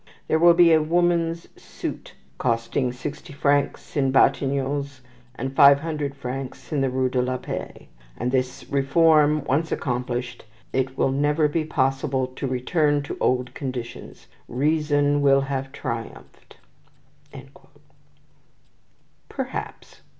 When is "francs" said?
3.33-3.95, 6.15-6.73